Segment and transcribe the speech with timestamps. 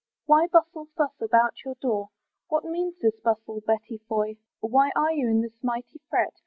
[0.25, 2.09] Why bustle thus about your door,
[2.47, 4.37] What means this bustle, Betty Foy?
[4.59, 6.33] Why are you in this mighty fret?